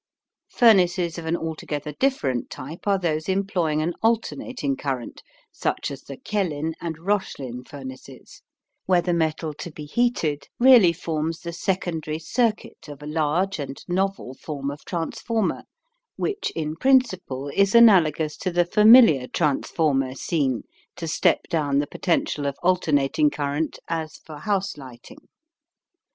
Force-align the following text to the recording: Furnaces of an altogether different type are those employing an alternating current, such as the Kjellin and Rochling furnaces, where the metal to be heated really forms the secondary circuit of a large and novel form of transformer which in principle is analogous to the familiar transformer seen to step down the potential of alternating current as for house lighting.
Furnaces 0.49 1.19
of 1.19 1.27
an 1.27 1.37
altogether 1.37 1.91
different 1.91 2.49
type 2.49 2.87
are 2.87 2.97
those 2.97 3.29
employing 3.29 3.83
an 3.83 3.93
alternating 4.01 4.75
current, 4.75 5.21
such 5.51 5.91
as 5.91 6.01
the 6.01 6.17
Kjellin 6.17 6.73
and 6.81 6.97
Rochling 6.97 7.63
furnaces, 7.67 8.41
where 8.87 9.03
the 9.03 9.13
metal 9.13 9.53
to 9.53 9.69
be 9.69 9.85
heated 9.85 10.49
really 10.59 10.91
forms 10.91 11.41
the 11.41 11.53
secondary 11.53 12.17
circuit 12.17 12.87
of 12.87 13.03
a 13.03 13.05
large 13.05 13.59
and 13.59 13.79
novel 13.87 14.33
form 14.33 14.71
of 14.71 14.83
transformer 14.85 15.65
which 16.15 16.51
in 16.55 16.75
principle 16.77 17.49
is 17.49 17.75
analogous 17.75 18.37
to 18.37 18.49
the 18.49 18.65
familiar 18.65 19.27
transformer 19.27 20.15
seen 20.15 20.63
to 20.95 21.07
step 21.07 21.41
down 21.47 21.77
the 21.77 21.85
potential 21.85 22.47
of 22.47 22.57
alternating 22.63 23.29
current 23.29 23.77
as 23.87 24.15
for 24.17 24.39
house 24.39 24.77
lighting. 24.77 25.27